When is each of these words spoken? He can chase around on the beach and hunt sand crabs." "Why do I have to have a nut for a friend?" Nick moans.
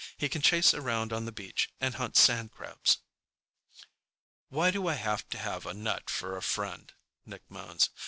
He 0.17 0.29
can 0.29 0.41
chase 0.41 0.73
around 0.73 1.13
on 1.13 1.25
the 1.25 1.31
beach 1.31 1.69
and 1.79 1.93
hunt 1.93 2.17
sand 2.17 2.49
crabs." 2.51 2.97
"Why 4.49 4.71
do 4.71 4.87
I 4.87 4.95
have 4.95 5.29
to 5.29 5.37
have 5.37 5.67
a 5.67 5.75
nut 5.75 6.09
for 6.09 6.35
a 6.35 6.41
friend?" 6.41 6.91
Nick 7.23 7.43
moans. 7.51 7.91